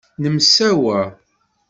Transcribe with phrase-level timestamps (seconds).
[0.21, 0.99] Nemsawa.